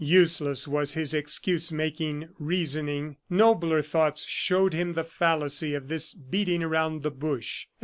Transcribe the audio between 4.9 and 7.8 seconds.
the fallacy of this beating around the bush.